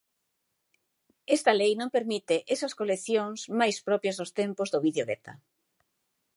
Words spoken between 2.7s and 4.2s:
coleccións máis propias